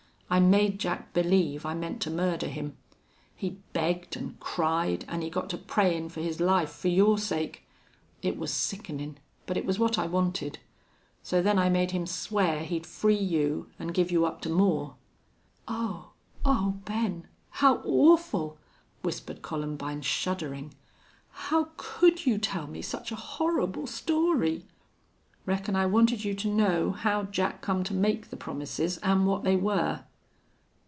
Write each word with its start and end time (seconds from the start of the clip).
I 0.33 0.39
made 0.39 0.79
Jack 0.79 1.11
believe 1.11 1.65
I 1.65 1.73
meant 1.73 2.01
to 2.03 2.09
murder 2.09 2.47
him. 2.47 2.77
He 3.35 3.59
begged 3.73 4.15
an' 4.15 4.37
cried, 4.39 5.03
an' 5.09 5.21
he 5.21 5.29
got 5.29 5.49
to 5.49 5.57
prayin' 5.57 6.07
for 6.07 6.21
his 6.21 6.39
life 6.39 6.69
for 6.71 6.87
your 6.87 7.17
sake. 7.17 7.65
It 8.21 8.37
was 8.37 8.49
sickenin', 8.53 9.17
but 9.45 9.57
it 9.57 9.65
was 9.65 9.77
what 9.77 9.97
I 9.99 10.07
wanted. 10.07 10.59
So 11.21 11.41
then 11.41 11.59
I 11.59 11.67
made 11.67 11.91
him 11.91 12.05
swear 12.07 12.59
he'd 12.63 12.85
free 12.85 13.17
you 13.19 13.67
an' 13.77 13.87
give 13.89 14.09
you 14.09 14.23
up 14.25 14.39
to 14.43 14.49
Moore." 14.49 14.95
"Oh! 15.67 16.11
Oh, 16.45 16.79
Ben, 16.85 17.27
how 17.49 17.81
awful!" 17.83 18.57
whispered 19.01 19.41
Columbine, 19.41 20.01
shuddering. 20.01 20.73
"How 21.31 21.71
could 21.75 22.25
you 22.25 22.37
tell 22.37 22.67
me 22.67 22.81
such 22.81 23.11
a 23.11 23.17
horrible 23.17 23.85
story?" 23.85 24.63
"Reckon 25.45 25.75
I 25.75 25.87
wanted 25.87 26.23
you 26.23 26.33
to 26.35 26.47
know 26.47 26.91
how 26.91 27.23
Jack 27.23 27.59
come 27.61 27.83
to 27.83 27.93
make 27.93 28.29
the 28.29 28.37
promises 28.37 28.97
an' 28.99 29.25
what 29.25 29.43
they 29.43 29.57
were." 29.57 30.05